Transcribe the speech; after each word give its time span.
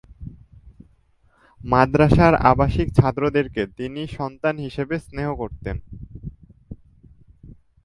মাদ্রাসার 1.61 2.33
আবাসিক 2.51 2.87
ছাত্রদেরকে 2.95 3.61
তিনি 3.77 4.01
সন্তান 4.17 4.55
হিসেবে 4.57 4.95
স্নেহ 4.99 5.29
করতেন। 5.35 5.77